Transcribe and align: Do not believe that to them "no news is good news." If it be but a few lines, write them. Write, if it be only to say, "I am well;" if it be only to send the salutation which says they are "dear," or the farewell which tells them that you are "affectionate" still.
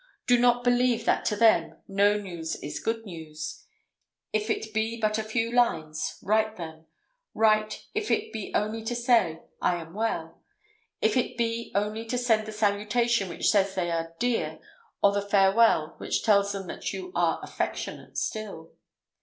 Do 0.25 0.39
not 0.39 0.63
believe 0.63 1.05
that 1.05 1.25
to 1.25 1.35
them 1.35 1.75
"no 1.87 2.17
news 2.19 2.55
is 2.55 2.79
good 2.79 3.05
news." 3.05 3.67
If 4.33 4.49
it 4.49 4.73
be 4.73 4.99
but 4.99 5.19
a 5.19 5.23
few 5.23 5.51
lines, 5.51 6.17
write 6.23 6.57
them. 6.57 6.87
Write, 7.35 7.85
if 7.93 8.09
it 8.09 8.33
be 8.33 8.51
only 8.55 8.83
to 8.85 8.95
say, 8.95 9.43
"I 9.61 9.75
am 9.75 9.93
well;" 9.93 10.41
if 11.03 11.15
it 11.15 11.37
be 11.37 11.71
only 11.75 12.03
to 12.05 12.17
send 12.17 12.47
the 12.47 12.51
salutation 12.51 13.29
which 13.29 13.51
says 13.51 13.75
they 13.75 13.91
are 13.91 14.15
"dear," 14.17 14.57
or 15.03 15.11
the 15.11 15.21
farewell 15.21 15.93
which 15.99 16.23
tells 16.23 16.51
them 16.51 16.65
that 16.65 16.91
you 16.93 17.11
are 17.13 17.39
"affectionate" 17.43 18.17
still. 18.17 18.73